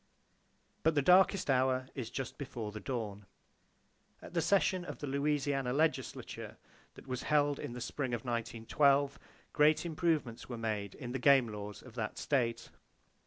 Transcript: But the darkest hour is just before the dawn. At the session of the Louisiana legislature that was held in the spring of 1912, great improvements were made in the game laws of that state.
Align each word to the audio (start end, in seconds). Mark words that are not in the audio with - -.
But 0.81 0.95
the 0.95 1.03
darkest 1.03 1.47
hour 1.47 1.85
is 1.93 2.09
just 2.09 2.39
before 2.39 2.71
the 2.71 2.79
dawn. 2.79 3.27
At 4.19 4.33
the 4.33 4.41
session 4.41 4.83
of 4.83 4.97
the 4.97 5.05
Louisiana 5.05 5.73
legislature 5.73 6.57
that 6.95 7.05
was 7.05 7.21
held 7.21 7.59
in 7.59 7.73
the 7.73 7.81
spring 7.81 8.15
of 8.15 8.25
1912, 8.25 9.19
great 9.53 9.85
improvements 9.85 10.49
were 10.49 10.57
made 10.57 10.95
in 10.95 11.11
the 11.11 11.19
game 11.19 11.49
laws 11.49 11.83
of 11.83 11.93
that 11.93 12.17
state. 12.17 12.71